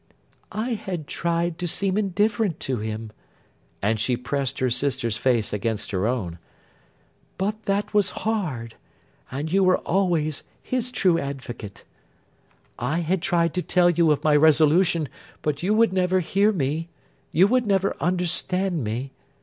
[0.51, 3.11] 'I had tried to seem indifferent to him;'
[3.83, 6.39] and she pressed her sister's face against her own;
[7.37, 8.73] 'but that was hard,
[9.29, 11.83] and you were always his true advocate.
[12.79, 15.07] I had tried to tell you of my resolution,
[15.43, 16.89] but you would never hear me;
[17.31, 19.11] you would never understand me.